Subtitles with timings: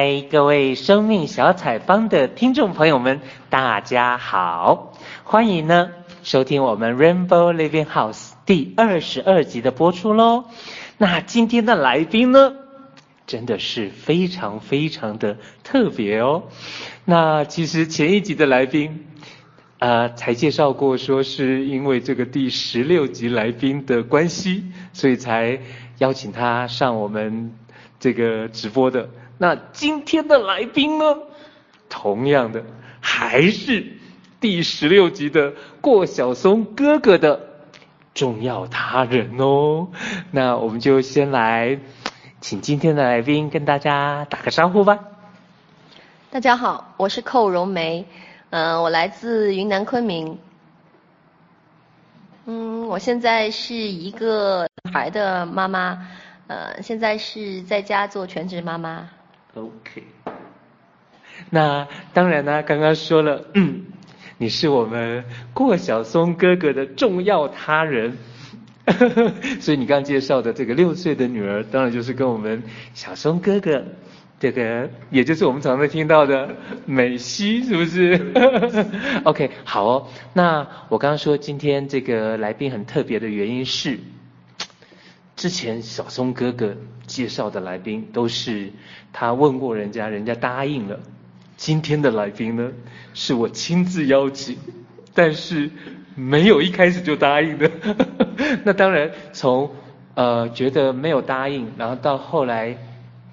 [0.00, 4.92] 嗨，各位生命小采访的听众朋友们，大家好，
[5.24, 5.90] 欢迎呢
[6.22, 10.44] 收听我们 Rainbow Living House 第二十二集的播出喽。
[10.98, 12.54] 那今天的来宾呢，
[13.26, 16.44] 真的是非常非常的特别哦。
[17.04, 19.04] 那其实前一集的来宾，
[19.80, 24.62] 呃，才介绍过，说是因为这个第十六集来宾的关系，
[24.92, 25.58] 所以才
[25.98, 27.52] 邀请他上我们
[27.98, 29.10] 这个直播的。
[29.38, 31.16] 那今天的来宾呢，
[31.88, 32.64] 同样的
[33.00, 33.86] 还是
[34.40, 37.40] 第十六集的过小松哥哥的
[38.14, 39.88] 重要他人哦。
[40.32, 41.78] 那我们就先来
[42.40, 44.98] 请今天的来宾跟大家打个招呼吧。
[46.30, 48.06] 大家好，我是寇荣梅，
[48.50, 50.36] 嗯、我来自云南昆明，
[52.44, 56.06] 嗯，我现在是一个孩的妈妈，
[56.48, 59.08] 呃，现在是在家做全职妈妈。
[59.54, 60.02] OK，
[61.50, 63.86] 那当然呢，刚刚说了，嗯，
[64.36, 68.16] 你是我们过小松哥哥的重要他人，
[69.60, 72.62] 所以你刚介绍的这个六岁的女儿，当然就是跟我们
[72.94, 73.82] 小松哥哥，
[74.38, 76.54] 这个也就是我们常常听到的
[76.86, 78.32] 美希，是不是？
[79.24, 80.08] OK，好哦。
[80.34, 83.98] 那我刚刚说今天这个来宾很特别的原因是。
[85.38, 88.72] 之前小松哥哥介绍的来宾都是
[89.12, 90.98] 他问过人家，人家答应了。
[91.56, 92.72] 今天的来宾呢，
[93.14, 94.58] 是我亲自邀请，
[95.14, 95.70] 但是
[96.16, 97.70] 没有一开始就答应的。
[98.66, 99.70] 那当然从
[100.14, 102.76] 呃觉得没有答应，然后到后来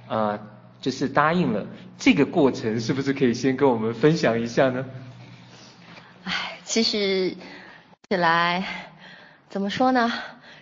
[0.07, 0.39] 呃
[0.79, 1.65] 就是答应了，
[1.97, 4.85] 这个过程是不是可以先跟我们分享一下呢？
[6.23, 7.35] 唉，其实
[8.07, 8.63] 起来
[9.49, 10.11] 怎么说呢？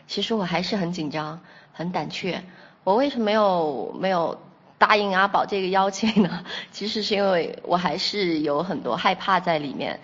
[0.07, 1.39] 其实我还是很紧张，
[1.71, 2.43] 很胆怯。
[2.83, 4.37] 我为什么没有没有
[4.77, 6.43] 答应阿宝这个邀请呢？
[6.71, 9.99] 其实是因为我还是有很多害怕在里面。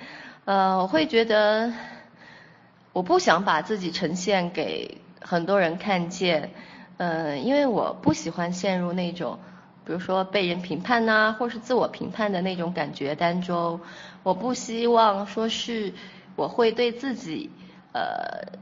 [0.46, 1.72] 呃，我会觉得
[2.94, 6.50] 我不想把自己呈现给很多人看见。
[6.98, 9.38] 呃，因为我不喜欢陷入那种，
[9.86, 13.80] 比如说被人评判呐，或是自我评判的那种感觉当中。
[14.24, 15.94] 我不希望说是
[16.36, 17.50] 我会对自己
[17.94, 18.58] 呃。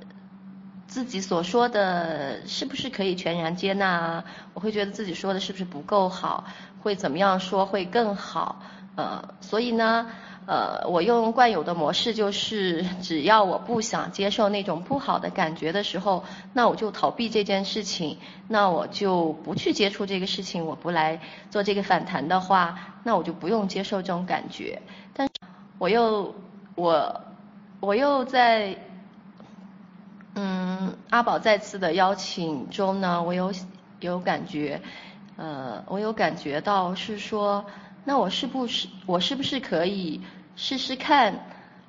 [0.87, 4.23] 自己所说的是不是可以全然接纳啊？
[4.53, 6.45] 我会觉得自己说的是不是不够好？
[6.81, 8.61] 会怎么样说会更好？
[8.95, 10.07] 呃，所以呢，
[10.47, 21.19] 呃，我用惯有的模式就是，只要我不想接受那种不好的感觉的时候，那我就逃避这件事情，那我就不去接触这个事情，我不来
[21.51, 24.81] 做这个反弹的话，那我就不用接受这种感觉。
[25.13, 25.33] 但是
[25.77, 26.33] 我又
[26.75, 27.21] 我
[27.81, 28.75] 我又在。
[30.39, 33.51] 嗯，阿宝再次的邀请中呢，我有
[33.99, 34.79] 有感觉，
[35.35, 37.65] 呃，我有感觉到是说，
[38.05, 40.21] 那我是不是我是不是可以
[40.55, 41.39] 试试看，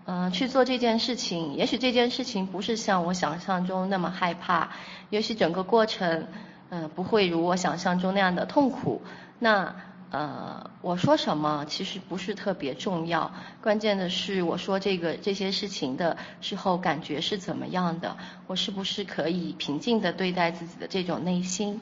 [0.07, 1.53] 嗯、去做这件事情？
[1.53, 4.71] 也许这件事情不是像我想象中那么害怕，
[5.11, 6.27] 也许整个过程，
[6.71, 9.03] 嗯、不会如我想象中那样的痛苦。
[9.39, 9.75] 那。
[10.11, 13.31] 呃，我说什么其实不是特别重要，
[13.61, 21.79] 关键的是我说这个这些事情的时候感觉是怎么样的，我是不是可以平静的对待自己的这种内心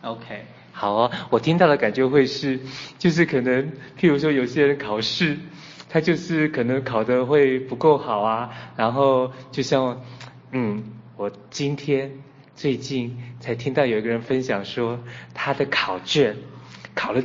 [0.00, 2.60] ？OK，好哦，我听到的感觉会是，
[2.98, 5.36] 就是可能譬如说有些人考试，
[5.90, 10.00] 他就是可能考的会不够好啊，然后就像，
[10.52, 10.82] 嗯，
[11.16, 12.10] 我今天
[12.56, 14.98] 最近才听到有一个人分享说
[15.34, 16.34] 他的考卷。
[16.98, 17.22] 考了，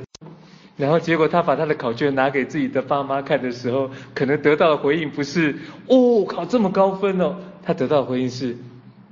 [0.77, 5.57] 然后结果他把他的考卷拿给自己的爸妈看的时候，可能得到的回应不是
[5.87, 8.55] 哦，考这么高分哦，他得到的回应是，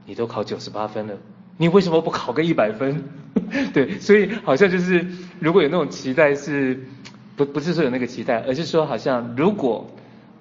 [0.05, 1.15] 你都考九十八分了，
[1.57, 3.03] 你为什么不考个一百分？
[3.73, 5.03] 对，所以好像就是
[5.39, 6.79] 如果有那种期待是，
[7.35, 9.89] 不不是说有那个期待，而是说好像如果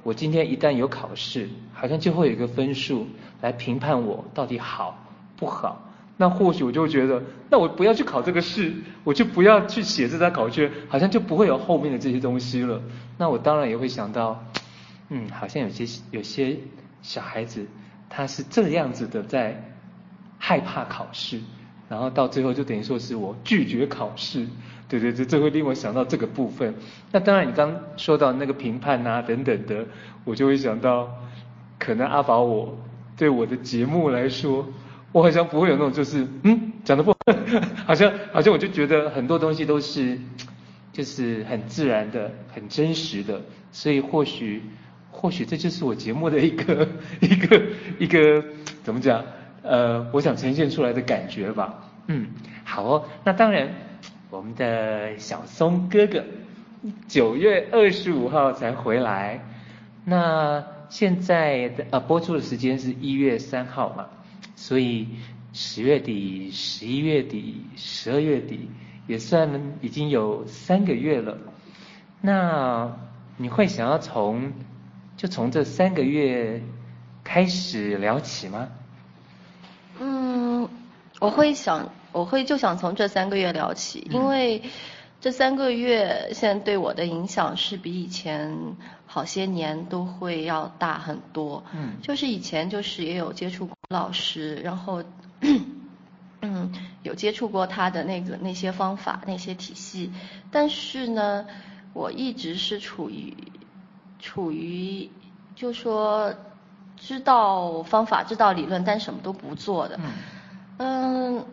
[0.03, 3.07] 我今天一旦有考试，好像就会有一个分数
[3.41, 4.99] 来评判我到底好
[5.37, 5.90] 不好。
[6.21, 12.83] 那或许我就觉得，那我不要去考这个试，我就不要去写这张考卷，好像就不会有后面的这些东西了。
[13.17, 14.45] 那我当然也会想到，
[15.09, 16.59] 嗯，好像有些有些
[17.01, 17.67] 小孩子
[18.11, 19.73] 他是这样子的，在
[20.37, 21.41] 害怕考试，
[21.89, 24.47] 然后到最后就等于说是我拒绝考试，
[24.91, 26.75] 对对对，这会令我想到这个部分。
[27.13, 29.87] 那当然，你刚说到那个评判啊等等的，
[30.25, 31.09] 我就会想到，
[31.79, 32.77] 可能阿宝我
[33.17, 34.69] 对我的节目来说。
[35.13, 37.17] 我好像不会有那种，就是嗯，讲的不，好
[37.87, 40.19] 好像好像我就觉得很多东西都是，
[40.93, 43.41] 就是很自然的、很真实的，
[43.73, 44.63] 所以或许
[45.11, 46.87] 或许这就是我节目的一个
[47.21, 47.63] 一个
[47.99, 48.45] 一个
[48.83, 49.25] 怎么讲？
[49.63, 51.91] 呃，我想呈现出来的感觉吧。
[52.07, 52.29] 嗯，
[52.65, 53.05] 好哦。
[53.25, 53.69] 那当然，
[54.31, 56.25] 我们的小松哥哥
[57.09, 59.45] 九月二十五号才回来，
[60.07, 64.07] 那现在的呃播出的时间是一月三号嘛，
[64.61, 65.09] 所以
[65.55, 68.69] 十月底、十一月底、十二月底
[69.07, 71.39] 也算已经有三个月了。
[72.21, 72.95] 那
[73.39, 74.53] 你会想要从
[75.17, 76.61] 就从这三个月
[77.25, 78.69] 开始聊起吗？
[79.99, 80.69] 嗯，
[81.21, 81.89] 我会想。
[82.13, 84.61] 我会就想从这三个月聊起，因为
[85.21, 88.57] 这三个月现在对我的影响是比以前
[89.07, 91.63] 好些年都会要大很多。
[91.75, 95.05] 嗯，就是以前就是也有接触过老师，然后
[96.41, 96.73] 嗯
[97.03, 100.11] 有接触过他的那个那些方法那些体系，
[100.51, 101.47] 但是呢，
[101.93, 103.37] 我一直是处于
[104.19, 105.11] 处于
[105.55, 106.35] 就说
[106.97, 110.01] 知道方法知道理论，但什么都不做的。
[110.79, 111.39] 嗯。
[111.39, 111.45] 嗯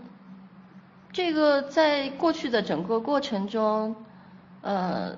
[1.17, 3.95] 这个在过去的整个过程中，
[4.61, 5.17] 呃，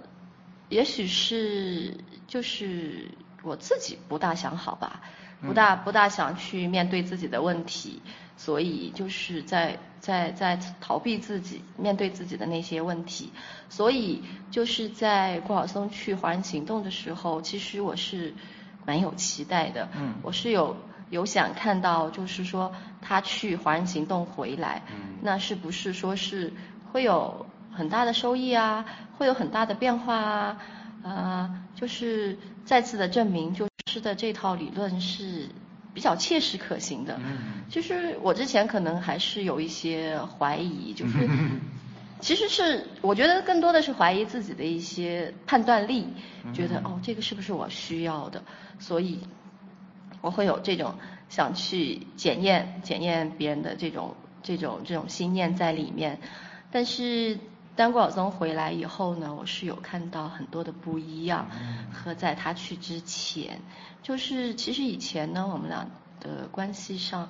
[0.69, 1.93] 也许是
[2.25, 3.11] 就是
[3.43, 5.01] 我自己不大想好吧，
[5.41, 8.01] 不大不大想去面对自己的问题，
[8.37, 13.33] 所以就是在在在逃避自己面对自己的那些问题，
[13.67, 18.33] 所以就是在郭晓松去华人行动的时候，其实我是
[18.85, 20.77] 蛮有期待的，嗯，我是有。
[21.09, 22.71] 有想看到，就是说
[23.01, 26.53] 他去华人行动回来，嗯，那是不是说是
[26.91, 28.85] 会有很大的收益啊？
[29.17, 30.57] 会有很大的变化啊？
[31.01, 35.49] 呃，就是再次的证明，就是的这套理论是
[35.93, 37.19] 比较切实可行的。
[37.23, 41.27] 嗯，就是我之前可能还是有一些怀疑，就是
[42.21, 46.07] 其实是我觉得更多的是怀疑自己的一些判断力，
[46.53, 48.43] 觉得哦，这个是不是我需要的？
[48.77, 49.19] 所以。
[50.21, 50.95] 我会有这种
[51.29, 56.19] 想去检验检验别人的这种这种这种心念在里面，
[56.71, 57.37] 但是
[57.75, 61.47] 当郭晓松回来以后呢，我是有看到很多的不一样，
[61.93, 63.61] 和在他去之前，
[64.03, 65.87] 就是其实以前呢，我们俩
[66.19, 67.29] 的关系上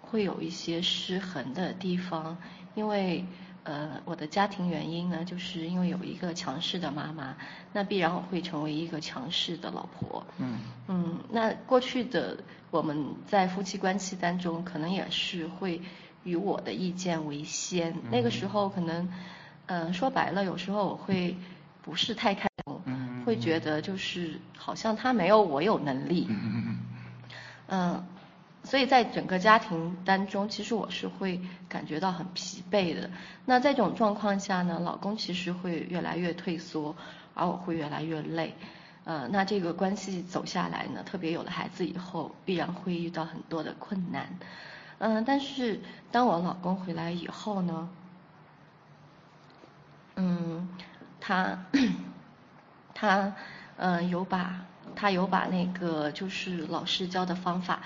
[0.00, 2.38] 会有一些失衡的地方，
[2.74, 3.24] 因为。
[3.64, 7.36] 呃，我的家庭原因呢，就是因为有一个强势的妈妈，
[7.72, 10.24] 那必然我会成为一个强势的老婆。
[10.38, 12.36] 嗯嗯，那过去的
[12.70, 15.80] 我们在夫妻关系当中，可能也是会
[16.24, 17.92] 以我的意见为先。
[17.92, 19.08] 嗯、那个时候可能，
[19.66, 21.36] 呃，说白了，有时候我会
[21.82, 26.26] 不是太开心，嗯、会觉得就是好像他没有我有能力。
[26.28, 26.78] 嗯。
[27.68, 28.04] 呃
[28.64, 33.10] 所以在整个家庭当中，其实我是会感觉到很疲惫的。
[33.44, 36.94] 那在这种状况下呢，老公其实会越来越退缩，
[37.34, 38.54] 而我会越来越累。
[39.04, 44.38] 呃，那这个关系走下来呢，特别有了孩子以后，必然会遇到很多的困难。
[44.98, 45.80] 嗯、但是
[46.12, 47.88] 当我老公回来以后呢，
[50.14, 50.68] 嗯，
[51.20, 51.58] 他
[52.94, 53.34] 他
[53.76, 57.80] 嗯、有把他有把那个就是老师教的方法。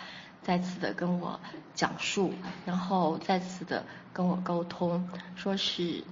[0.46, 1.40] 再次的跟我
[1.74, 2.32] 讲述，
[2.64, 6.04] 然后再次的跟我沟通，说是，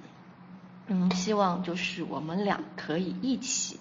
[0.89, 3.79] 嗯，希望就是我们俩可以一起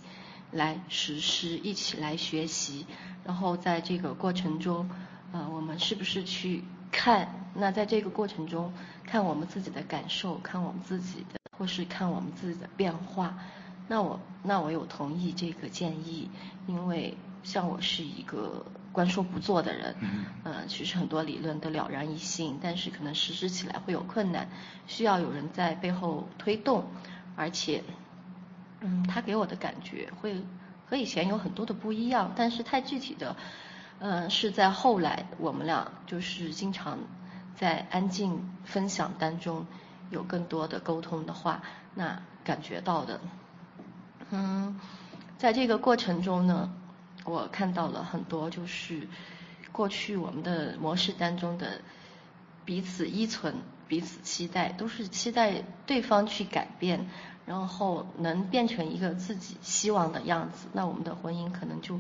[0.52, 2.86] 来实施，一起来学习，
[3.24, 4.88] 然后在这个过程中，
[5.32, 7.28] 呃，我们是不是去看？
[7.56, 8.72] 那在这个过程中，
[9.08, 13.40] 看我们自己的感受，看我们自己的，或是看我们自己的变化。
[13.88, 16.30] 那我那我有同意这个建议，
[16.68, 18.64] 因为像我是一个。
[18.94, 24.48] 光说不做的人，嗯、呃，其实很多理论都了然于心，但是可能实施起来会有困难，
[24.86, 26.86] 需要有人在背后推动，
[27.36, 27.84] 而且，
[28.82, 30.44] 嗯，他给我的感觉会
[30.88, 33.36] 和以前有很多的不一样，但是太具体的，
[33.98, 37.00] 呃，是在后来我们俩就是经常
[37.56, 39.66] 在安静分享当中
[40.12, 41.64] 有更多的沟通的话，
[41.96, 43.20] 那感觉到的，
[44.30, 44.80] 嗯，
[45.40, 46.70] 在这个过程中呢。
[47.26, 49.08] 我看到了很多，就是
[49.72, 51.82] 过去我们的模式当中的
[52.66, 53.56] 彼此依存、
[53.88, 57.10] 彼此期待，都是期待对方去改变，
[57.46, 62.00] 然后能变成一个自己希望的样子，那我们的婚姻可能就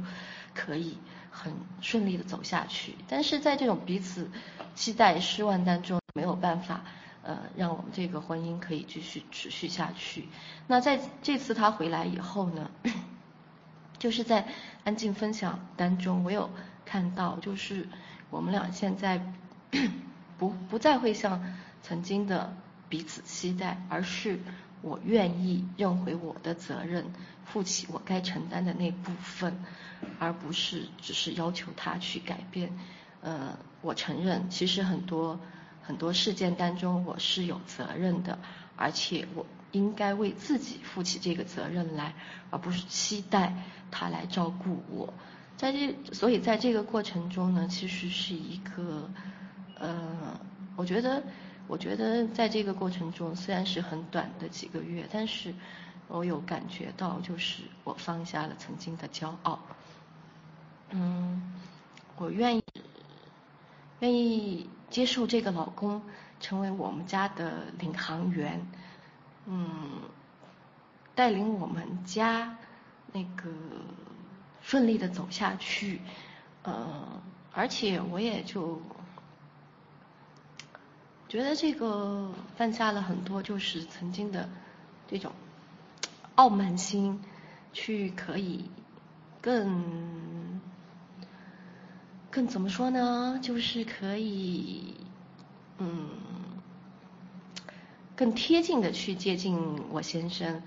[0.53, 0.97] 可以
[1.31, 2.95] 很顺利的走下去。
[3.07, 4.29] 但是在这种彼此
[4.75, 6.83] 期待失望当中，没有办法
[7.23, 10.27] 呃让我们这个婚姻可以继续持续下去。
[10.67, 12.69] 那在这次他回来以后呢，
[14.03, 14.45] 就是在
[14.83, 16.49] 安静分享当中，我有
[16.83, 17.87] 看到，就是
[18.29, 19.33] 我们俩现在
[20.37, 21.41] 不不再会像
[21.81, 22.53] 曾经的
[22.89, 24.41] 彼此期待，而是
[24.81, 27.13] 我愿意认回我的责任，
[27.45, 29.63] 负起我该承担的那部分，
[30.19, 32.77] 而不是只是要求他去改变。
[33.21, 35.39] 呃，我承认，其实很多
[35.81, 38.37] 很多事件当中我是有责任的，
[38.75, 42.13] 而且我应该为自己负起这个责任来，
[42.49, 43.53] 而不是期待
[43.91, 45.13] 他来照顾我。
[45.57, 49.09] 在这，所以在这个过程中呢，其实是一个，
[49.77, 50.39] 呃，
[50.75, 51.21] 我觉得，
[51.67, 55.53] 我觉得在这个过程中，虽然是很短的几个月，但是
[56.07, 59.59] 我有感觉到，就是我放下了曾经的骄傲，
[60.89, 61.53] 嗯，
[62.17, 62.63] 我愿意，
[63.99, 66.01] 愿意接受这个老公
[66.39, 68.67] 成为我们家的领航员，
[69.45, 70.01] 嗯，
[71.15, 72.57] 带领我们家
[73.11, 73.49] 那个。
[74.65, 75.99] 顺利的走下去，
[76.61, 77.21] 呃，
[77.51, 78.81] 而且我也就
[81.27, 84.47] 觉得这个放下了很多，就是曾经的
[85.05, 85.33] 这种
[86.35, 87.21] 傲慢心，
[87.73, 88.71] 去可以
[89.41, 90.61] 更
[92.31, 93.37] 更怎么说呢？
[93.43, 94.95] 就是可以
[95.77, 96.07] 嗯
[98.15, 100.61] 更贴近的去接近我先生，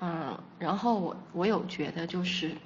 [0.00, 2.56] 嗯，然后我我有觉得就是。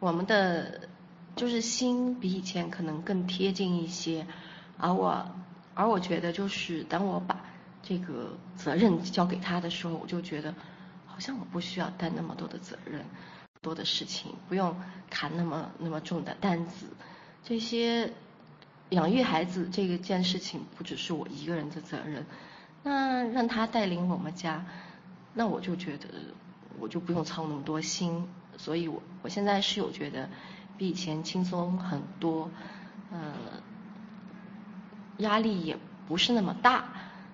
[0.00, 0.88] 我们的
[1.34, 4.24] 就是心比以前可能更贴近一些，
[4.76, 5.28] 而我
[5.74, 7.44] 而我觉得就是当我把
[7.82, 10.54] 这个责任交给他的时候，我就觉得
[11.04, 13.04] 好像我不需要担那么多的责任，
[13.60, 14.76] 多的事情不用
[15.10, 16.86] 扛那么那么重的担子。
[17.42, 18.12] 这些
[18.90, 22.24] 养育孩子这个件事情不只是我一个人的责任，
[22.82, 24.64] 那让他带领我们家，
[25.34, 26.08] 那我就觉得
[26.78, 28.28] 我就不用操那么多心。
[28.56, 30.28] 所以我我现在是有觉得
[30.76, 32.50] 比以前轻松很多，
[33.12, 33.34] 呃，
[35.18, 35.78] 压力也
[36.08, 36.84] 不是那么大，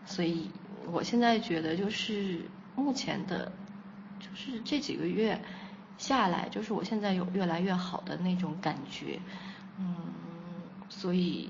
[0.05, 0.51] 所以
[0.91, 2.43] 我现在觉得就是
[2.77, 3.53] 目前的，
[4.21, 5.41] 就是这几个月
[5.97, 9.19] 下来，就是我现在有越来越好的那种感觉，
[10.97, 11.49] 所以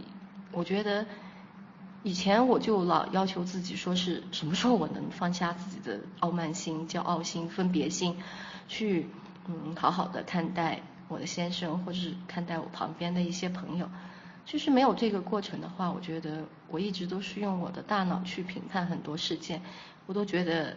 [0.52, 1.06] 我觉得
[2.02, 8.16] 以前我就老要求自己说是什么时候我能放下自己的傲慢心、骄傲心、分别心，
[8.68, 9.08] 去。
[9.46, 13.86] 嗯，好好的看待我的先生，或者是看待我旁边的一些朋友。
[14.46, 19.60] 就是没有这个过程的话，我觉得我一直都是用我的大脑去评判很多事件，
[20.06, 20.74] 我都觉得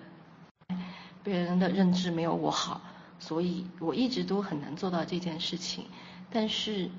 [1.24, 2.82] 别人的认知没有我好，
[3.20, 5.86] 所以我一直都很难做到这件事情。
[6.30, 6.90] 但是，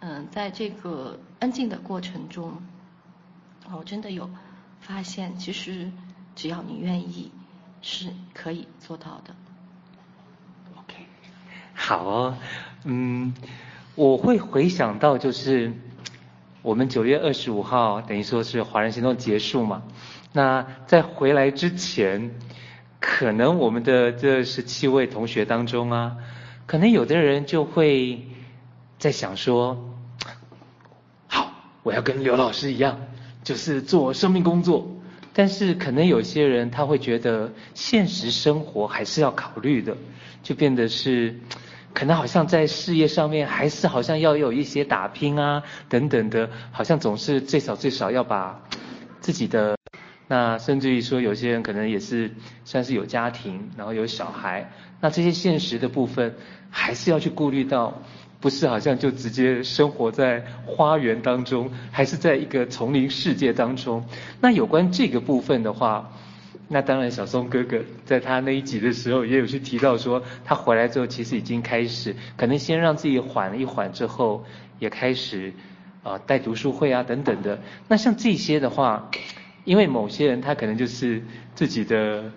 [0.00, 2.52] 嗯，在这个安静的过程中，
[3.72, 4.28] 我真的有
[4.80, 5.90] 发现，其实
[6.34, 7.32] 只要你愿意，
[7.82, 9.34] 是可以做到的。
[10.76, 11.06] OK
[11.74, 12.36] 好哦，
[12.84, 13.34] 嗯，
[13.94, 15.72] 我会回想到就是
[16.62, 19.82] 我们九月二十五号等于说是华人行动结束嘛，
[20.32, 22.32] 那在回来之前，
[23.00, 26.16] 可能我们的这十七位同学当中啊，
[26.66, 28.28] 可能有的人就会
[29.06, 29.94] 在想说，
[31.28, 31.52] 好，
[31.84, 32.98] 我要跟刘老师一样，
[33.44, 34.84] 就是做生命工作，
[35.32, 39.96] 但是可能有些人他会觉得现实生活还是要考虑的，
[40.42, 41.38] 就变得是。
[41.94, 48.60] 可能好像在事业上面，还是好像要有一些打拼啊，等等的，好像总是最少最少要把
[49.20, 49.78] 自己的，
[50.26, 52.32] 那甚至于说有些人可能也是
[52.64, 56.34] 算是有家庭，然后有小孩，那这些现实的部分
[56.70, 58.02] 还是要去顾虑到，
[58.40, 64.04] 不是好像就直接生活在花园当中，还是在一个丛林世界当中。
[64.40, 66.10] 那有关这个部分的话。
[66.68, 74.44] 那当然，小松哥哥在他那一集的时候也有去提到说，他回来之后其实已经开始，可能先让自己缓了一缓之后，
[74.80, 75.52] 也开始
[76.02, 77.60] 啊带读书会啊等等的。
[77.86, 79.08] 那像这些的话，
[79.62, 81.22] 因为某些人他可能就是
[81.54, 82.32] 自己的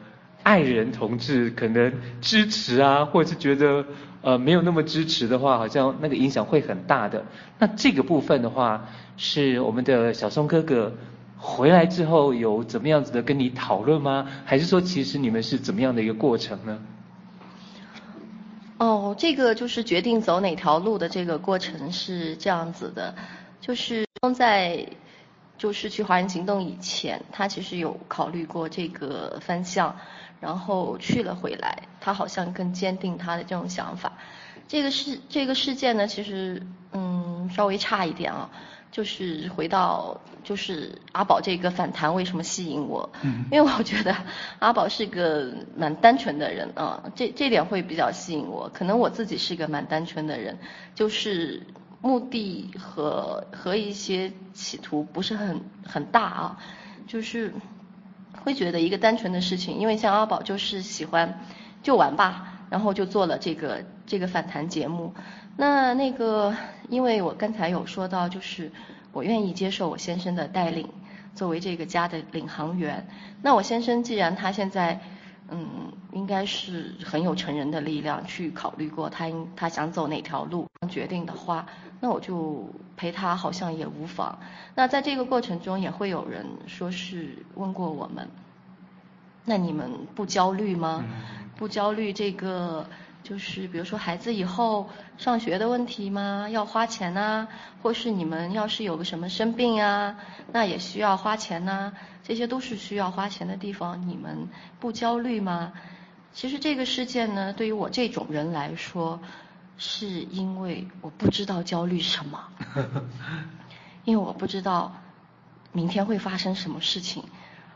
[0.50, 3.86] 爱人同志可能支持啊，或者是觉得
[4.24, 7.24] 呃没有那么支持的话，好像那个影响会很大的。
[7.60, 10.92] 那这个部分的话，是我们的小松哥哥。
[11.38, 14.28] 回来之后有怎么样子的跟你讨论吗？
[14.44, 16.80] 还是说其实你们是怎么样的一个过程呢？
[18.80, 23.14] 哦，这个就是决定走哪条路的这个过程是这样子的，
[23.62, 24.86] 就是放在
[25.60, 29.96] 就是去华人行动以前，他其实有考虑过这个方向，
[30.40, 34.14] 然后去了回来，他好像更坚定他的这种想法。
[34.68, 38.50] 这个事这个事件呢，其实嗯稍微差一点啊。
[38.92, 43.08] 就是回到，就是阿宝这个反弹为什么吸引我？
[43.22, 44.16] 嗯，因为我觉得
[44.58, 48.68] 阿宝是个蛮单纯的人啊，这这点会比较吸引我。
[48.74, 50.58] 可能我自己是个蛮单纯的人，
[50.96, 51.62] 就是
[52.02, 56.60] 目的和和一些企图不是很很大啊，
[57.08, 57.54] 就是
[58.44, 61.42] 会觉得一个单纯的事情，因为像阿宝就是喜欢
[61.84, 65.14] 就玩吧，然后就做了这个这个反弹节目。
[65.58, 66.56] 那那个，
[66.88, 68.72] 因为我刚才有说到，就是
[69.12, 70.88] 我愿意接受我先生的带领，
[71.36, 73.06] 作为这个家的领航员。
[73.42, 75.02] 那我先生既然他现在，
[75.52, 81.66] 嗯，应该是很有成人的力量去考虑过他应他想走哪条路决定的话，
[82.00, 84.38] 那我就陪他好像也无妨。
[84.76, 88.28] 那在这个过程中也会有人说是问过我们，
[89.46, 91.04] 那你们不焦虑吗？
[91.58, 92.86] 不焦虑这个。
[93.30, 96.50] 就是比如说孩子以后上学的问题吗？
[96.50, 97.48] 要花钱呐、啊，
[97.84, 100.16] 或是你们要是有个什么生病啊，
[100.52, 101.94] 那也需要花钱呐、啊，
[102.24, 105.74] 这些都是需要花钱的地方，你们不焦虑吗？
[106.34, 109.20] 其实这个事件呢，对于我这种人来说，
[109.78, 112.44] 是因为我不知道焦虑什么，
[114.06, 114.96] 因为我不知道
[115.72, 117.24] 明天会发生什么事情，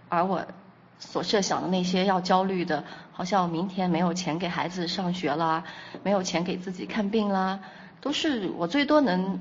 [0.09, 0.43] 而我。
[1.05, 5.63] 所设想的那些要焦虑的，好像明天没有钱给孩子上学啦，
[6.01, 7.59] 没有钱给自己看病啦，
[8.01, 9.39] 都是我最多能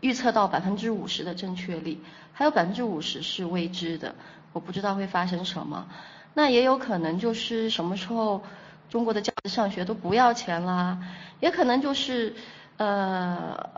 [0.00, 4.14] 预测到百分之五十的正确率，还有百分之五十是未知的，
[4.52, 5.86] 我不知道会发生什么。
[6.34, 8.42] 那也有可能就是什么时候
[8.90, 10.98] 中国的教育上学都不要钱啦，
[11.40, 12.34] 也可能就是
[12.76, 13.70] 呃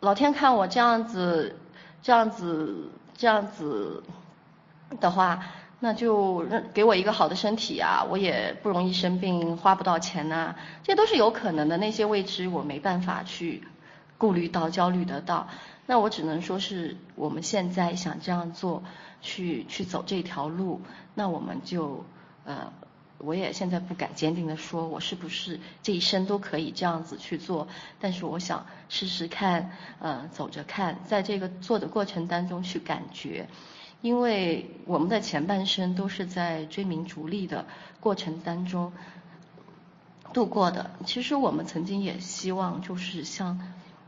[0.00, 1.56] 老天看我这样子
[2.02, 4.04] 这样子这样子
[5.00, 5.42] 的话。
[5.82, 11.78] 那就给我一个好的身体啊，我也不容易生病，花不到钱呐、啊，这都是有可能的。
[11.78, 13.62] 那些未知我没办法去
[14.18, 15.48] 顾虑到、焦虑得到。
[15.86, 18.82] 那我只能说是我们现在想这样做，
[19.22, 20.82] 去去走这条路。
[21.14, 22.04] 那我们就
[22.44, 22.70] 呃，
[23.16, 27.66] 我也现在不敢坚定的说，我是不是这一生都可以这样子去做。
[27.98, 33.48] 但是我想试试看，呃，走着看，在这个做的过程当中去感觉。
[34.02, 37.66] 因为我们的前半生都是在追名逐利的
[38.00, 38.92] 过程当中
[40.32, 40.90] 度过的。
[41.04, 43.60] 其实我们曾经也希望，就是像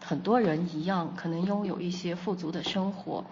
[0.03, 3.25] 很多人一样，可能拥有一些富足的生活。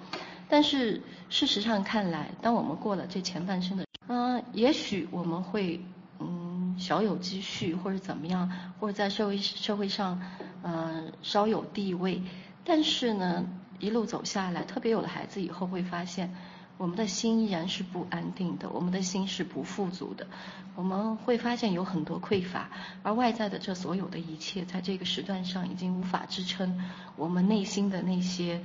[0.51, 5.81] 但是事实上看来，当我们过了这前半生的，嗯，也许我们会
[6.19, 10.21] 嗯小有积蓄或者怎么样，或者在社会社会上
[10.63, 12.23] 嗯稍有地位。
[12.65, 13.47] 但是呢，
[13.79, 16.35] 一路走下来，特别有了孩子以后，会发现。
[16.81, 20.27] 我们的心依然是不安定的，我们的心是不富足的，
[20.75, 22.71] 我们会发现有很多匮乏，
[23.03, 26.83] 而外在的这所有的一切，在这个时段上已经无法支撑
[27.17, 28.63] 我们内心的那些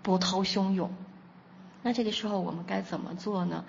[0.00, 0.92] 波涛汹涌。
[1.82, 3.64] 那这个时候我们该怎么做呢？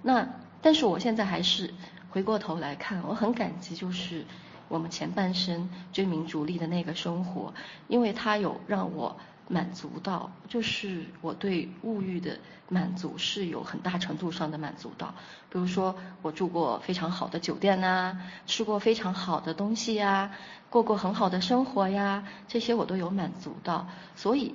[0.00, 0.28] 那
[0.62, 1.74] 但是我现在还是
[2.10, 4.24] 回过头来看，我很感激，就是
[4.68, 7.52] 我们前半生追名逐利的那个生活，
[7.88, 9.16] 因为它有让我。
[9.50, 15.12] 满足到，就是我对物欲的满足是有很大程度上的满足到。
[15.50, 20.30] 比如说，我住过非常好的酒店呐，吃过非常好的东西呀，
[20.70, 23.88] 过过很好的生活呀，这些我都有满足到。
[24.14, 24.54] 所以，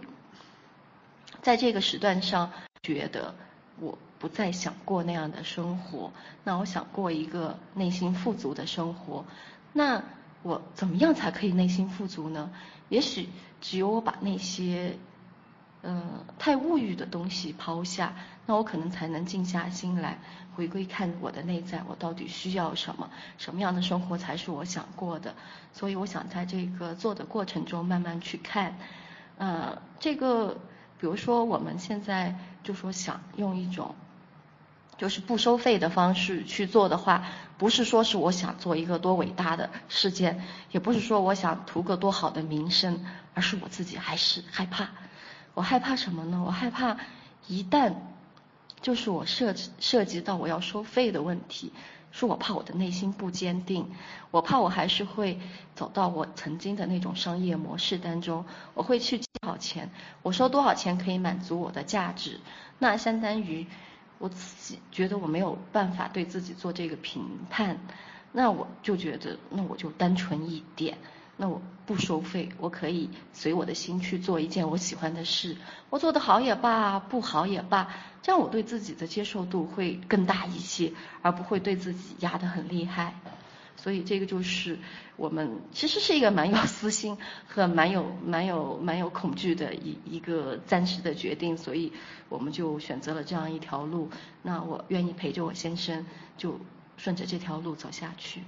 [1.41, 3.35] 在这个时段上，觉得
[3.81, 6.13] 我不再想过那样的生活，
[6.45, 9.25] 那我想过一个内心富足的生活。
[9.73, 10.01] 那
[10.41, 12.49] 我怎么样才可以内心富足呢？
[12.89, 13.29] 也许
[13.61, 14.97] 只有我把那些，
[15.83, 18.13] 嗯、太物欲的东西抛下，
[18.45, 20.19] 那我可能才能静下心来，
[20.55, 25.35] 回归看我的内在，我到底需要什么，什么样的生活才是我想过的。
[25.73, 28.77] 所以我想在这个做的过程中慢慢去看，
[29.37, 30.57] 呃，这个，
[30.99, 33.95] 比如说我们现在就说想用一种。
[34.97, 37.25] 就是不收费的方式去做的话，
[37.57, 44.89] 不是说是我想做一个多伟大的事件，也不是说我想图个多好的名声，而是我自己还是害怕。
[45.53, 46.43] 我害怕什么呢？
[46.45, 46.97] 我害怕
[47.47, 47.93] 一旦
[48.81, 51.73] 就是我涉涉及到我要收费的问题，
[52.11, 53.91] 是我怕我的内心不坚定，
[54.31, 55.39] 我怕我还是会
[55.75, 59.89] 走到我曾经的那种商业模式当中，我会去多少钱，
[60.21, 62.39] 我收多少钱可以满足我的价值，
[62.79, 63.67] 那相当于。
[64.17, 67.77] 我自己觉得我没有办法对自己做这个评判，
[68.31, 70.97] 那我就觉得，那我就单纯一点，
[71.37, 75.57] 那我不收费，我可以随我的心去做一件我喜欢的事，
[75.89, 77.89] 我做得好也罢，不好也罢，
[78.21, 83.13] 这样我对自己的接受度会更大一些，而不会对自己压得很厉害。
[83.85, 84.79] 所以这个就是
[85.15, 91.93] 我们其实是一个蛮有私心和蛮有蛮有蛮有恐惧的一一个暂时的决定，所以
[92.27, 94.09] 我们就选择了这样一条路。
[94.41, 96.03] 那我愿意陪着我先生，
[96.35, 96.59] 就
[96.97, 98.41] 顺着这条路走下去。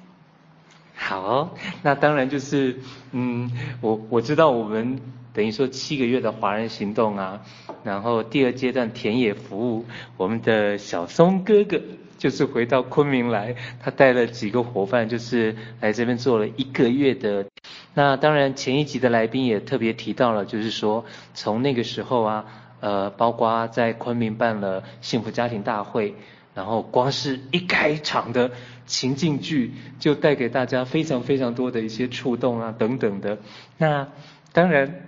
[0.96, 1.52] 好哦，
[1.84, 2.80] 那当然就是
[3.12, 5.00] 嗯，我我知道我们
[5.38, 7.40] 等于说七个月的华人行动啊，
[7.84, 9.86] 然后第二阶段田野服务，
[10.18, 11.80] 我们的小松哥哥。
[12.18, 17.46] 就是回到昆明来，他带了几个伙伴，就是来这边做了一个月的。
[17.94, 22.46] 那当然前一集的来宾也特别提到了，就是说从那个时候啊，
[22.80, 26.16] 呃，包括在昆明办了幸福家庭大会，
[26.56, 28.50] 然后光是一开场的
[28.88, 33.38] 情境剧，就带给大家非常非常多的一些触动啊等等的。
[33.78, 34.08] 那
[34.54, 35.07] 当然，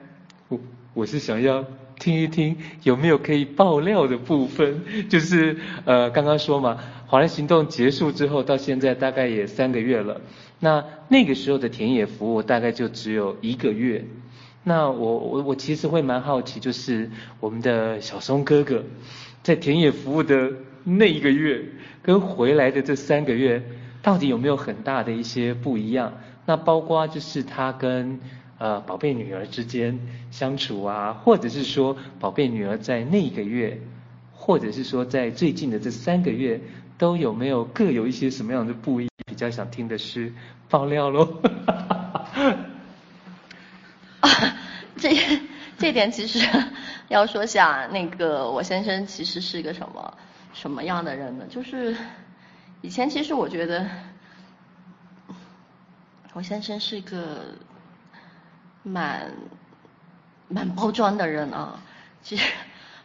[0.93, 1.65] 我是想要
[1.99, 10.21] 听一听有没有可以爆料的部分， 就是呃刚刚说嘛，华人行动结束之后到现在大概也三个月了，
[10.59, 14.05] 那那个时候的田野服务大概就只有一个月。
[14.63, 18.83] 那我我我其实会蛮好奇，就是我们的小松哥哥
[19.41, 20.51] 在田野服务的
[20.83, 21.63] 那一个月，
[22.01, 23.63] 跟回来的这三个月，
[24.01, 26.13] 到底有没有很大的一些不一样？
[26.45, 28.19] 那包括就是他跟
[28.59, 33.81] 呃宝贝女儿之间相处啊，或者是说宝贝女儿在那一个月，
[34.33, 36.61] 或者是说在最近的这三个月，
[36.97, 39.09] 都有没有各有一些什么样的不一？
[39.25, 40.31] 比较想听的是
[40.69, 41.41] 爆料喽。
[44.97, 45.15] 这
[45.77, 46.45] 这点其实
[47.07, 50.17] 要说下，那个我先生其实是一个什么
[50.53, 51.45] 什么样的人呢？
[51.49, 51.95] 就是
[52.81, 53.87] 以前其实我觉得
[56.33, 57.55] 我先生是一个
[58.83, 59.31] 蛮
[60.47, 61.79] 蛮包装的人啊。
[62.21, 62.51] 其实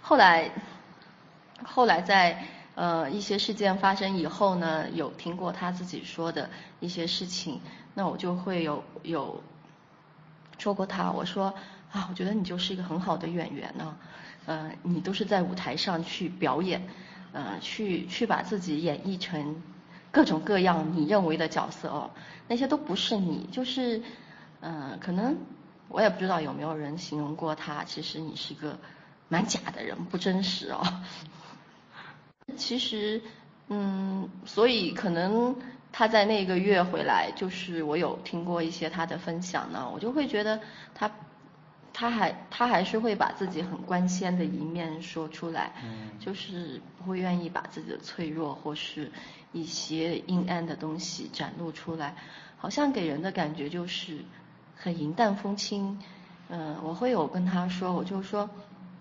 [0.00, 0.50] 后来
[1.64, 7.60] 后来在呃一些事件发生以后呢，有听过他自己说的一些事情，
[7.94, 9.42] 那我就会有有
[10.58, 11.54] 说过他，我说。
[11.94, 13.96] 啊，我觉得你就是一个很好的演员呢，
[14.46, 16.88] 呃，你都是在舞台上去表演，
[17.32, 19.62] 呃，去去把自己演绎成
[20.10, 22.10] 各种各样你认为的角色哦，
[22.48, 24.02] 那些都不是你，就是，
[24.58, 25.36] 呃，可能
[25.88, 28.78] 我也不知道有没有人形容过他，其实你是个
[29.28, 30.82] 蛮假的人，不真实哦。
[32.56, 33.20] 其实，
[33.68, 35.56] 嗯，所以可能
[35.92, 40.60] 他在那个月回来，就是我有听过一些他的分享呢，我就会觉得
[40.94, 41.10] 他。
[41.96, 49.12] 他还他还是会把自己很光鲜的一面说出来，嗯，就是不会愿意把自己的脆弱或是
[49.52, 52.16] 一些阴暗的东西展露出来，
[52.56, 54.18] 好像给人的感觉就是
[54.76, 55.98] 很云淡风轻。
[56.48, 58.48] 嗯，我会有跟他说，我就说。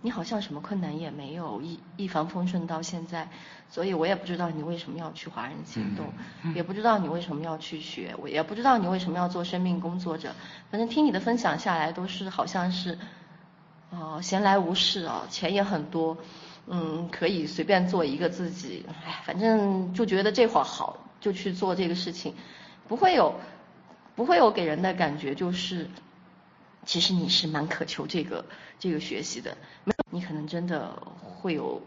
[0.05, 3.25] 你好像什么困难也没有，一一帆风顺到现在，
[3.69, 6.05] 所以我也不知道你为什么要去华人行动，
[6.53, 10.33] 也不知道你为什么要去学，我也不知道你为什么要做生命工作者。
[10.69, 12.97] 反正听你的分享下来，都是好像是，
[13.91, 16.17] 哦，闲来无事啊，钱也很多，
[16.67, 22.35] 嗯，可以随便做一个自己，哎，反正就觉得这会儿好，就去做这个事情，
[22.89, 23.33] 不会有，
[24.15, 25.89] 不会有给人的感觉就是。
[26.85, 28.43] 其实你是蛮渴求这个
[28.77, 31.81] 这个学习的，没有你可能真的会有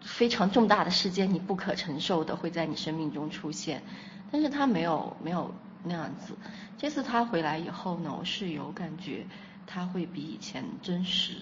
[0.00, 3.82] 非常重大的事件，你不可承受的会在你生命中出现，
[4.30, 6.36] 但是他没有没有那样子。
[6.78, 9.26] 这次他回来以后呢，我是有感觉
[9.66, 11.38] 他会比以前真实，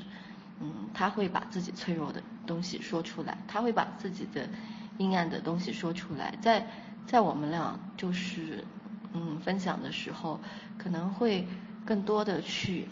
[0.60, 4.48] 嗯，他会把自己脆弱的东西说出来，他会把自己的
[4.96, 6.66] 阴暗的东西说出来，在
[7.06, 8.64] 在我们俩就是
[9.40, 10.40] 分享的时候，
[10.79, 11.48] 可能会。
[11.87, 12.87] 更多的去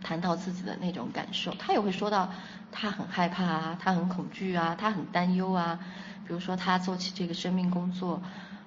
[0.00, 2.32] 谈到自己的那种感受，他也会说到
[2.70, 5.78] 他很害怕啊，他很恐惧啊，他很担忧啊。
[6.24, 8.22] 比如说他做起这个生命工作，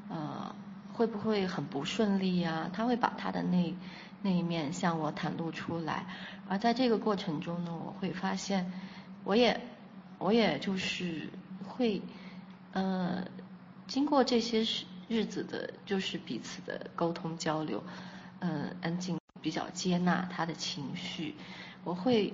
[0.10, 0.54] 呃，
[0.94, 2.70] 会不会很不顺利呀？
[2.74, 3.74] 他会把他的那
[4.22, 6.06] 那一面向我袒露出来。
[6.48, 8.72] 而在这个过程中呢，我会发现，
[9.24, 9.62] 我也
[10.20, 11.30] 我也就是
[11.66, 12.02] 会，
[12.74, 13.26] 呃，
[13.88, 17.84] 经过这些事日子的，就是彼此的沟通交流。
[18.40, 21.36] 嗯，安静，比较接纳他的情绪，
[21.84, 22.34] 我会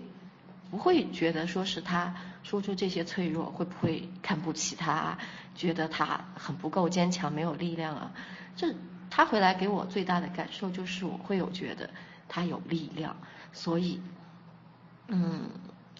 [0.72, 5.18] 不会觉得说是他说出这些脆弱，会不会看不起他，
[5.54, 8.12] 觉得他很不够坚强，没有力量啊？
[8.56, 8.74] 这
[9.12, 11.90] 他回来给我最大的感受就是，我会有觉得
[12.28, 13.16] 他有力量，
[13.54, 14.02] 所以，
[15.10, 15.50] 嗯，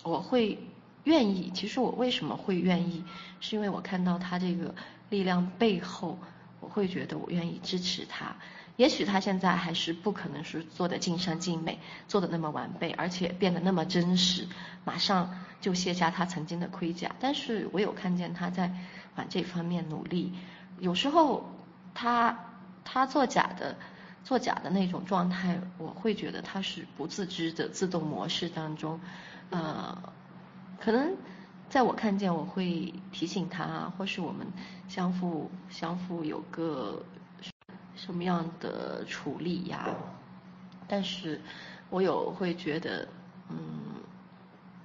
[0.04, 0.58] 我会
[1.04, 1.52] 愿意。
[1.54, 3.04] 其实我为什么会愿意，
[3.40, 4.74] 是因为我看到他这个
[5.10, 6.18] 力量背后，
[6.70, 8.36] 会觉得我愿意支持他。
[8.78, 14.48] 也许他现在还是不可能是做的尽善尽美，做的那么完备，而且变得那么真实，
[14.86, 17.14] 马上就卸下他曾经的盔甲。
[17.20, 18.72] 但是我有看见他在
[19.18, 20.34] 往这方面努力。
[20.80, 21.52] 有时候
[21.94, 22.40] 他
[22.86, 23.76] 他做假的，
[24.24, 29.02] 做假的那种状态，我会觉得他是不自知的自动模式当中，
[29.50, 30.14] 呃，
[30.80, 31.18] 可能
[31.70, 34.48] 在我看见我会提醒他，或是我们
[34.88, 37.04] 相互相互有个。
[37.96, 39.90] 什么样的处理呀？
[40.88, 41.42] 但是，
[41.90, 43.06] 我有会觉得，
[43.50, 43.58] 嗯，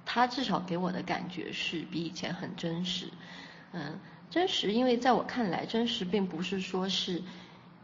[0.05, 3.09] 他至少给我的感觉是比以前很真实，
[3.71, 3.97] 嗯，
[4.29, 7.23] 真实，因为在我看来，真实并不是说是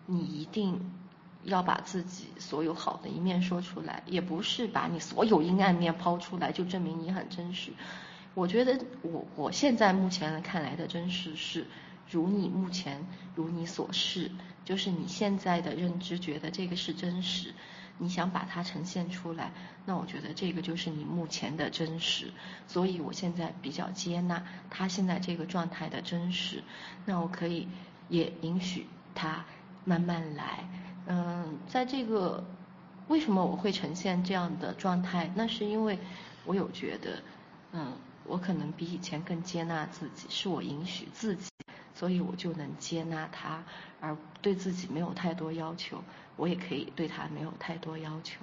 [0.06, 0.92] 你一定
[1.46, 7.72] 要把自己所有好的一面说出来，也不是把你所有阴暗面抛出来就证明你很真实。
[8.34, 11.66] 我觉得我我现在目前看来的真实是，
[12.10, 14.32] 如你目前如你所示，
[14.64, 17.54] 就是你现在的认知觉得这个是真实，
[17.98, 19.52] 你想把它呈现出来，
[19.86, 22.32] 那我觉得这个就是你目前的真实。
[22.68, 26.64] 所以我现在比较接纳他现在这个状态的真实，
[27.06, 27.68] 那我可以
[28.08, 29.44] 也允许他
[29.84, 30.70] 慢慢来。
[31.08, 32.46] 嗯，在这个
[33.10, 35.30] 为什么我会呈现这样的状态？
[35.36, 36.00] 那是因为
[36.46, 37.22] 我有觉得，
[37.74, 37.92] 嗯。
[38.32, 41.52] 我可能比以前更接纳自己，是我允许自己，
[41.94, 43.62] 所以我就能接纳他，
[44.00, 46.02] 而对自己没有太多要求，
[46.38, 48.40] 我也可以对他没有太多要求。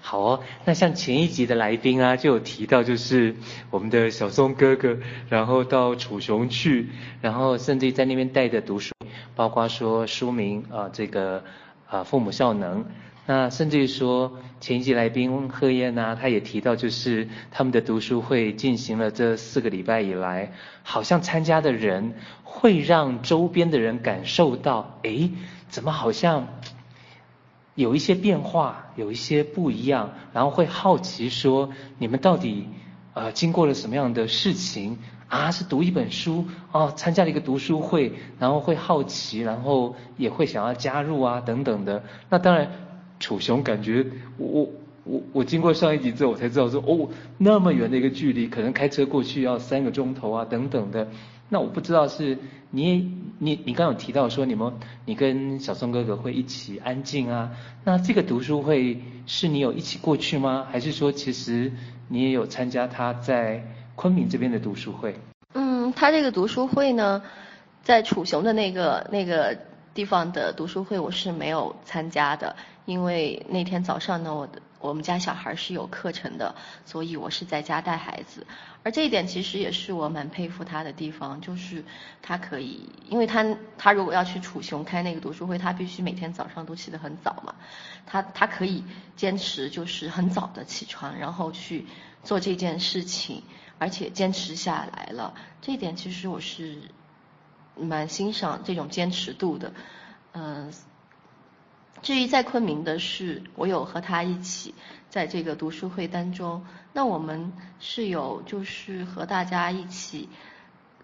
[0.00, 3.36] 好哦，那像前一集的来宾啊，就有提到，就是
[3.70, 8.92] 我们的小松哥哥，然后到楚雄去，然后甚至在那边带着读书，
[9.36, 11.44] 包括说书名啊，这个
[11.88, 12.86] 啊，父母效能。
[13.28, 20.52] 那甚至于说，前一集来宾贺燕呐，他也提到，就是他们的读书会进行了这四个礼拜以来，
[20.84, 25.32] 好像参加的人会让周边的人感受到，诶，
[25.68, 26.46] 怎么好像
[27.74, 32.68] 有一些变化，有一些不一样，然后会好奇说，你们到底
[33.14, 35.50] 呃经过了什么样的事情啊？
[35.50, 42.04] 是读一本书哦，参加了一个读书会，然后会好奇，然后也会想要加入啊等等的。
[42.30, 42.70] 那当然。
[43.18, 44.06] 楚雄感觉
[44.38, 44.70] 我我
[45.04, 51.08] 我我经过上一集之后，我才知道说哦，那么远的一个距离，可能开车过去要三个钟头啊等等的。
[51.48, 52.36] 那我不知道是
[52.70, 54.72] 你你你刚刚有提到说你们
[55.04, 57.52] 你跟小松哥哥会一起安静啊？
[57.84, 60.66] 那这个读书会是你有一起过去吗？
[60.68, 61.70] 还是说其实
[62.08, 65.14] 你也有参加他在昆明这边的读书会？
[65.54, 67.22] 嗯，他这个读书会呢，
[67.84, 69.56] 在楚雄的那个那个
[69.96, 72.54] 地方的读书会，我是没有参加的。
[72.84, 76.54] 因为那天早上呢，我的我们家小孩是有课程的，
[76.84, 78.46] 所以我是在家带孩子。
[78.84, 81.82] 而这一点其实也是我蛮佩服他的地方，就是
[82.22, 83.44] 他可以，因为他
[83.78, 87.54] 他如果要去楚雄开那个读书会，他必须每天早上都起得很早嘛。
[88.04, 88.84] 他他可以
[89.16, 91.86] 坚持就是很早的起床，然后去
[92.22, 93.42] 做这件事情，
[93.78, 95.34] 而且坚持下来了。
[95.60, 96.78] 这一点其实我是
[97.78, 99.72] 蛮欣赏这种坚持度的，
[100.32, 100.72] 嗯。
[102.02, 104.74] 至于在昆明的事，我有和他一起
[105.08, 106.64] 在这个读书会当中。
[106.92, 110.28] 那我们是有就是和大家一起，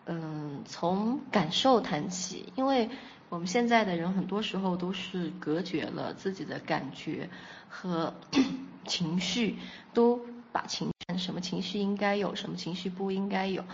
[0.05, 2.91] 嗯，从感受谈起，因为
[3.31, 7.31] 我们现在的人很多时候都是隔绝了自己的感觉
[7.71, 8.13] 和
[8.87, 9.59] 情绪，
[9.95, 10.21] 都
[10.53, 13.65] 把情什么情绪应该有，什么情绪不应该有。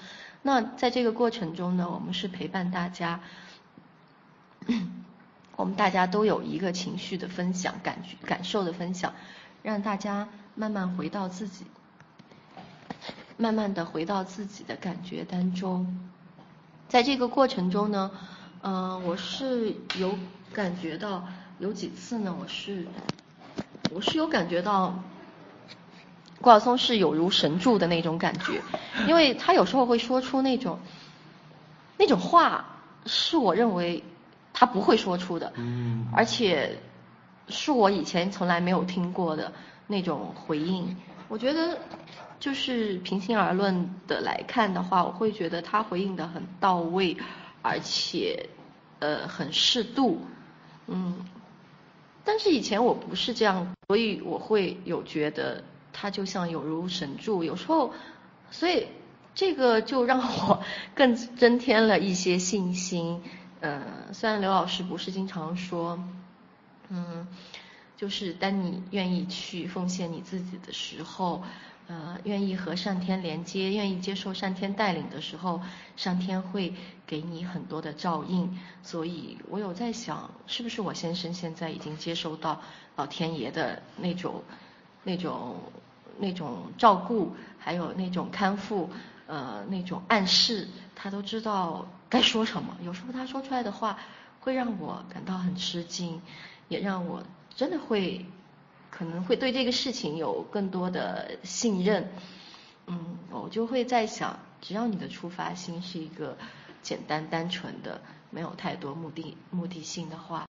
[0.42, 3.20] 那在这个过程中呢，我们是陪伴大家。
[5.56, 9.12] 我们大家都有一个情绪的分享，感觉感受的分享，
[9.62, 11.64] 让大家慢慢回到自己，
[13.36, 15.98] 慢慢的回到自己的感觉当中。
[16.88, 18.10] 在这个过程中呢，
[18.62, 20.16] 嗯、呃，我是有
[20.52, 21.26] 感觉到
[21.58, 22.86] 有几次呢，我是
[23.90, 25.02] 我是有感觉到，
[26.40, 28.60] 顾晓松是有如神助的那种感觉，
[29.06, 30.78] 因为他有时候会说出那种
[31.96, 32.64] 那种话，
[33.06, 34.02] 是我认为。
[34.60, 35.52] 他不会说出的，
[36.12, 36.76] 而且
[37.46, 39.52] 是我以前从来没有听过的
[39.86, 40.96] 那种回应。
[41.28, 41.78] 我觉得，
[42.40, 47.16] 就是平心而论的来看的话，我会觉得他回应的很到位，
[47.62, 48.48] 而且
[48.98, 50.22] 呃很适度，
[50.88, 51.24] 嗯。
[52.24, 55.62] 但是以前我不是这样，所以我会有觉得
[56.00, 57.92] 他就像有如神助，有时候，
[58.52, 58.86] 所以
[59.34, 60.62] 这个就让我
[60.94, 63.20] 更增添了一些信心。
[63.58, 63.82] 呃，
[64.12, 65.98] 虽然刘老师不是经常说，
[66.88, 67.26] 嗯，
[67.96, 71.42] 就是当你愿意去奉献你自己的时候，
[71.88, 75.60] 呃，愿意和上天连接，愿意接受上天带领的时候，
[75.96, 76.72] 上天会
[77.08, 78.56] 给你很多的照应。
[78.84, 82.62] 所以我有在想，是不是我先生现在已经接受到
[82.94, 84.44] 老天爷的那种、
[85.02, 85.56] 那种、
[86.18, 88.90] 那种照顾，还有那种看护，
[89.26, 91.86] 呃，那种暗示，他都知道。
[92.10, 92.74] 该说什么？
[92.82, 93.98] 有时候他说出来的话
[94.40, 96.22] 会让我感到很吃惊，
[96.68, 97.22] 也让我
[97.54, 98.24] 真的会
[98.90, 102.08] 可能会对这个事情有更多的信任。
[102.86, 106.38] 嗯，我就会在想，只要你的出发心是一个
[106.80, 108.00] 简单单纯的，
[108.30, 110.46] 没有太多目的目的性的话，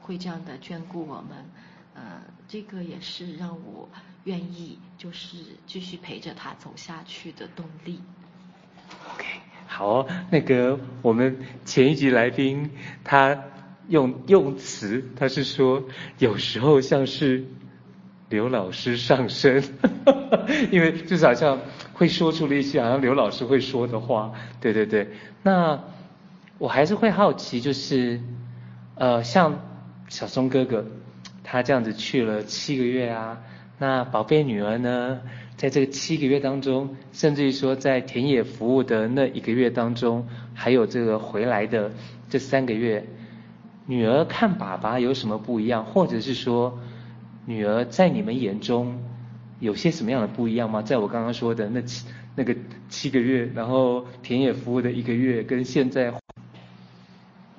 [0.00, 1.44] 会这样的眷顾我们。
[1.92, 3.90] 呃，这个也是让我
[4.24, 8.00] 愿意就是继续陪着他走下去的动力。
[9.14, 9.24] OK。
[9.66, 12.70] 好，那个我们前一集来宾
[13.02, 13.44] 他
[13.88, 15.84] 用用词，他是说
[16.18, 17.44] 有时候像是
[18.28, 19.64] 刘老师上身，
[20.70, 21.60] 因为就是好像
[21.92, 25.10] 会说出了一些好像刘老师会说的话，对对对。
[25.42, 25.82] 那
[26.58, 28.20] 我还是会好奇，就是
[28.94, 29.58] 呃，像
[30.08, 30.86] 小松哥哥
[31.42, 33.42] 他这样子去了七个月啊，
[33.76, 35.20] 那宝贝女儿呢，
[35.56, 41.90] 在这个七个月当中，甚至于说在田野服务的那一个月当中，还有这个回来的
[42.30, 43.04] 这三个月。
[43.86, 46.78] 女儿看爸爸有什么不一样，或者是说，
[47.46, 49.02] 女儿在你们眼中
[49.58, 50.80] 有些什么样的不一样吗？
[50.80, 52.06] 在我刚刚说的那七
[52.36, 52.54] 那个
[52.88, 56.14] 七个月，然后田野服务的一个月，跟现在，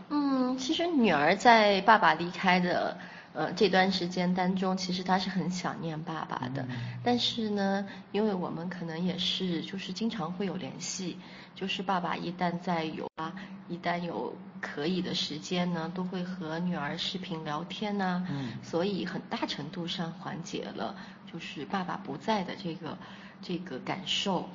[0.10, 2.98] 嗯，其实女儿在爸爸离开的。
[3.36, 6.66] 呃，这段时间当中，其实他是很想念爸爸的。
[7.04, 11.18] 但是呢，因为我们可能也是，就是经常会有联系，
[11.54, 13.34] 就是爸爸一旦在有啊，
[13.68, 18.26] 一旦有可以的时间呢，都会和女儿视频聊天呢。
[18.32, 18.54] 嗯。
[18.64, 20.96] 所以很大程度上缓解了
[21.30, 22.98] 就是爸爸不在的这个
[23.42, 24.48] 这个感受。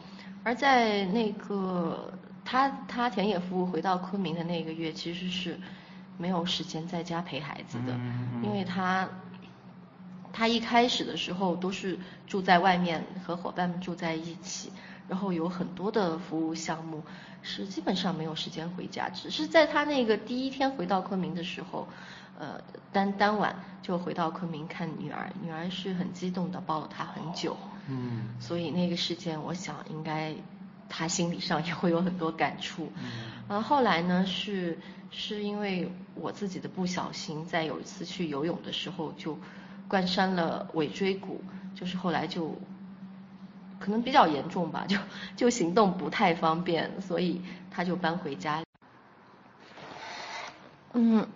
[0.42, 2.14] 而在那个
[2.46, 5.60] 他他田野服务回到昆明的那个月，其实是。
[6.20, 7.94] 没有时间在家陪孩子的，
[8.44, 9.08] 因为他
[10.32, 14.70] 他一开始的时候都是住在外面，和伙伴们住在一起，
[15.08, 17.02] 然后有很多的服务项目，
[17.42, 19.08] 是基本上没有时间回家。
[19.08, 21.88] 只是在他那个第一天回到昆明的时候，
[22.38, 22.60] 呃，
[22.92, 27.56] 当当晚就回到昆明看女儿，女儿是很激动的抱了他很久，
[27.88, 30.34] 嗯，所以那个事件我想应该
[30.88, 34.78] 他心理上也会有很多感触，嗯，然后来呢是。
[35.12, 39.36] 是因为我自己的不小心，在有一次去游泳的时候就
[39.88, 41.42] 贯穿了尾椎骨，
[41.74, 42.54] 就是后来就
[43.80, 44.96] 可能比较严重吧，就
[45.34, 48.62] 就行动不太方便，所以他就搬回家。
[50.92, 51.26] 嗯。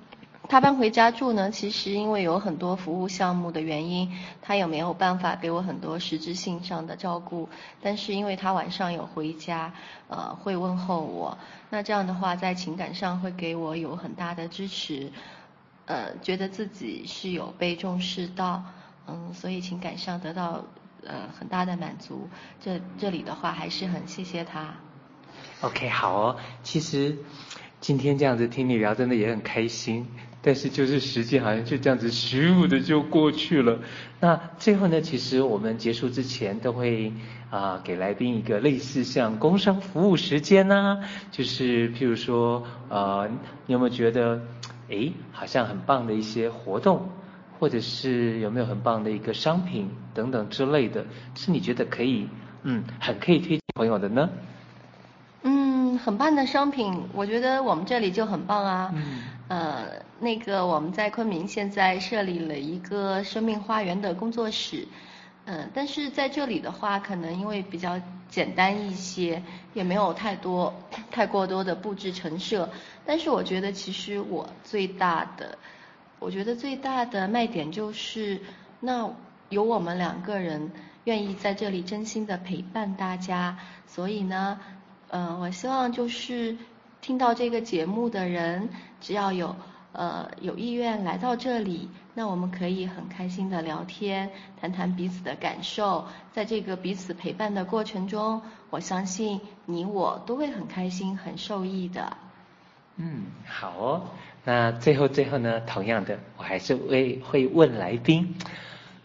[0.47, 7.49] 他搬回家住呢，其实因为有很多服务项目的原因，他也没有办法给我很多实质性上的照顾。
[7.83, 9.73] 但是因为他晚上有回家，
[10.09, 11.39] 呃，会问候我，
[11.71, 15.11] 那这样的话在情感上会给我有很大的支持，
[15.87, 18.63] 呃，觉得自己是有被重视到，
[19.07, 20.63] 嗯，所以情感上得到
[21.05, 22.29] 呃很大的满足。
[22.61, 24.75] 这这里的话还是很谢谢他。
[25.63, 27.17] OK，好哦，其实
[27.81, 30.07] 今天这样子听你聊，真的也很开心。
[30.47, 33.79] 但是就是时间好像就这样子咻的就过去了。
[34.21, 37.11] 那最后呢，其实我们结束之前都会
[37.49, 41.01] 啊、呃、给来宾一个类似像工商服务时间呐、啊，
[41.33, 43.27] 就是譬如说呃
[43.67, 44.39] 你有没有觉得
[44.89, 47.09] 诶好像很棒的一些活动，
[47.59, 52.29] 或者是有没有很棒的一个商品等等之类的，是你觉得可以
[52.65, 54.29] 嗯很可以推荐朋友的呢？
[55.43, 58.93] 嗯，很棒的商品，我觉得我们这里就很棒啊。
[58.95, 59.23] 嗯。
[59.47, 64.89] 呃，那个我们在昆明现在设立了一个生命花园的工作室，
[65.45, 69.43] 嗯、但是在这里的话，可能因为比较简单一些，
[69.75, 70.73] 也没有太多
[71.11, 72.71] 太过多的布置陈设。
[73.05, 75.59] 但是我觉得其实我最大的，
[76.19, 78.41] 我觉得最大的卖点就是，
[78.81, 79.11] 那
[79.51, 80.73] 有我们两个人
[81.05, 84.59] 愿意在这里真心的陪伴大家，所以呢，
[85.09, 86.57] 呃，我希望就是。
[87.05, 89.55] 听到这个节目的人，只要有
[89.93, 96.07] 呃有意愿来到这里，那我们可以很开心的聊天，谈谈彼此的感受。
[96.33, 98.41] 在这个彼此陪伴的过程中，
[98.71, 102.17] 我相信你我都会很开心、很受益的。
[102.97, 104.03] 嗯，好哦。
[104.47, 108.35] 那最后最后呢，同样的，我还是会会问来宾，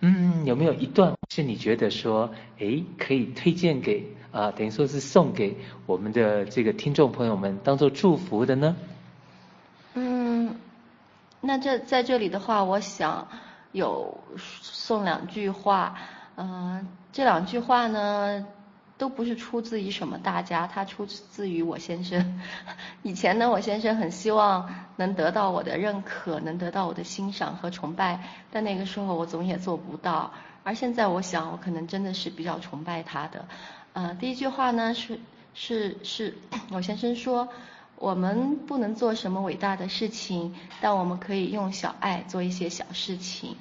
[0.01, 4.05] 嗯，有没有一段是你觉得说，诶，可以推荐给？
[4.31, 5.57] 啊，等于说是送给
[5.87, 8.75] 我们的这个听众朋友们当做祝福的呢？
[9.95, 10.55] 嗯，
[11.41, 13.27] 那这在这里的话，我想
[13.71, 15.97] 有送两句话。
[16.35, 18.45] 嗯、这两句话呢，
[18.99, 22.41] 都不是出自于什么大家，它出自于我先生。
[23.01, 30.31] 以前呢，我先生很希望能得到我的认可，能得到我的欣赏和崇拜，但那个时候我总也做不到。
[30.65, 33.45] 而现在，我想我可能真的是比较崇拜他的。
[33.93, 35.17] 呃，第一句话呢是
[35.53, 36.37] 是是，
[36.69, 37.47] 我先生说，
[37.95, 43.55] 我们不能做什么伟大的事情，但我们可以用小爱做一些小事情。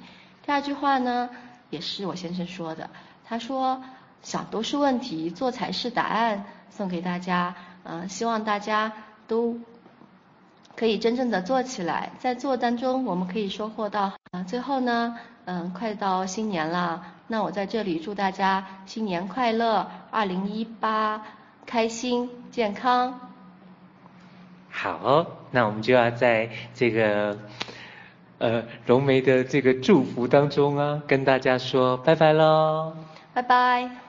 [0.45, 1.29] 第二句话呢
[1.69, 2.89] 也是我先生说的，
[3.25, 3.81] 他说
[4.21, 8.91] 想都是问题，做才是答案，送给大家，嗯、呃，希望大家
[9.27, 9.57] 都
[10.75, 14.01] 可以真正的做起来，在做当中我们可以收获到。
[14.03, 17.03] 啊、呃，最后呢，嗯、呃，快到新年了。
[17.27, 21.21] 那我在这里祝大家新年快乐，二零一八
[21.65, 23.19] 开心健康。
[24.69, 27.37] 好，那我们就要在这个
[28.37, 32.93] 呃荣梅的这个祝福当中啊，跟大家说拜拜喽。
[33.33, 34.08] 拜拜。